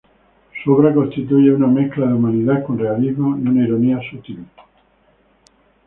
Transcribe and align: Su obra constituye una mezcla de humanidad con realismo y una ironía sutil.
Su 0.63 0.71
obra 0.73 0.91
constituye 0.95 1.53
una 1.53 1.67
mezcla 1.67 2.07
de 2.07 2.15
humanidad 2.15 2.65
con 2.65 2.79
realismo 2.79 3.37
y 3.37 3.41
una 3.41 3.63
ironía 3.63 3.99
sutil. 4.09 4.43